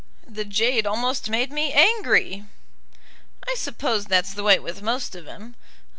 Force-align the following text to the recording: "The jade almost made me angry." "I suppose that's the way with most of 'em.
"The 0.27 0.45
jade 0.45 0.87
almost 0.87 1.29
made 1.29 1.51
me 1.51 1.73
angry." 1.73 2.43
"I 3.47 3.53
suppose 3.53 4.05
that's 4.07 4.33
the 4.33 4.41
way 4.41 4.57
with 4.57 4.81
most 4.81 5.13
of 5.13 5.27
'em. 5.27 5.53